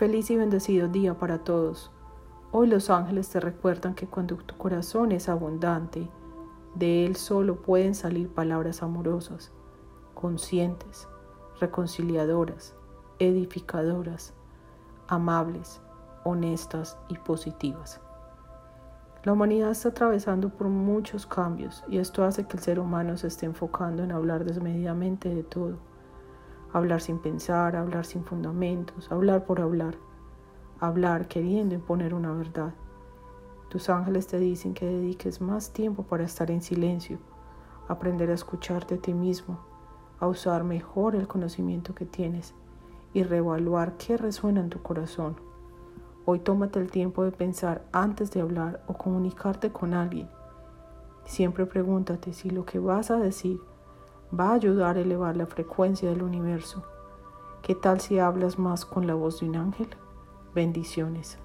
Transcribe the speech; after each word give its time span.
Feliz 0.00 0.30
y 0.30 0.36
bendecido 0.36 0.88
día 0.88 1.12
para 1.12 1.44
todos. 1.44 1.90
Hoy 2.52 2.68
los 2.68 2.88
ángeles 2.88 3.28
te 3.28 3.38
recuerdan 3.38 3.94
que 3.94 4.06
cuando 4.06 4.34
tu 4.36 4.56
corazón 4.56 5.12
es 5.12 5.28
abundante, 5.28 6.08
de 6.74 7.04
él 7.04 7.16
solo 7.16 7.60
pueden 7.60 7.94
salir 7.94 8.30
palabras 8.30 8.82
amorosas, 8.82 9.52
conscientes, 10.14 11.06
reconciliadoras, 11.60 12.74
edificadoras, 13.18 14.32
amables, 15.06 15.82
honestas 16.24 16.96
y 17.10 17.18
positivas. 17.18 18.00
La 19.24 19.34
humanidad 19.34 19.72
está 19.72 19.90
atravesando 19.90 20.48
por 20.48 20.68
muchos 20.68 21.26
cambios 21.26 21.84
y 21.88 21.98
esto 21.98 22.24
hace 22.24 22.46
que 22.46 22.56
el 22.56 22.62
ser 22.62 22.80
humano 22.80 23.18
se 23.18 23.26
esté 23.26 23.44
enfocando 23.44 24.02
en 24.02 24.12
hablar 24.12 24.46
desmedidamente 24.46 25.28
de 25.28 25.42
todo. 25.42 25.89
Hablar 26.72 27.00
sin 27.00 27.18
pensar, 27.18 27.76
hablar 27.76 28.04
sin 28.06 28.24
fundamentos, 28.24 29.10
hablar 29.10 29.44
por 29.44 29.60
hablar, 29.60 29.96
hablar 30.78 31.28
queriendo 31.28 31.74
imponer 31.74 32.14
una 32.14 32.32
verdad. 32.32 32.74
Tus 33.68 33.88
ángeles 33.90 34.26
te 34.26 34.38
dicen 34.38 34.74
que 34.74 34.86
dediques 34.86 35.40
más 35.40 35.72
tiempo 35.72 36.04
para 36.04 36.24
estar 36.24 36.50
en 36.50 36.62
silencio, 36.62 37.18
aprender 37.88 38.30
a 38.30 38.34
escucharte 38.34 38.96
a 38.96 38.98
ti 38.98 39.14
mismo, 39.14 39.58
a 40.18 40.26
usar 40.26 40.64
mejor 40.64 41.16
el 41.16 41.28
conocimiento 41.28 41.94
que 41.94 42.06
tienes 42.06 42.54
y 43.12 43.22
reevaluar 43.22 43.96
qué 43.96 44.16
resuena 44.16 44.60
en 44.60 44.70
tu 44.70 44.82
corazón 44.82 45.36
Hoy 46.26 46.38
tómate 46.38 46.78
el 46.78 46.90
tiempo 46.90 47.24
de 47.24 47.32
pensar 47.32 47.84
antes 47.92 48.30
de 48.30 48.40
hablar 48.40 48.84
o 48.86 48.92
comunicarte 48.92 49.72
con 49.72 49.94
alguien. 49.94 50.28
Siempre 51.24 51.66
pregúntate 51.66 52.34
si 52.34 52.50
lo 52.50 52.64
que 52.64 52.78
vas 52.78 53.10
a 53.10 53.16
decir 53.16 53.58
va 54.38 54.50
a 54.50 54.54
ayudar 54.54 54.96
a 54.96 55.00
elevar 55.00 55.36
la 55.36 55.46
frecuencia 55.46 56.08
del 56.08 56.22
universo. 56.22 56.82
¿Qué 57.62 57.74
tal 57.74 58.00
si 58.00 58.18
hablas 58.18 58.58
más 58.58 58.84
con 58.84 59.06
la 59.06 59.14
voz 59.14 59.40
de 59.40 59.48
un 59.48 59.56
ángel? 59.56 59.88
Bendiciones. 60.54 61.38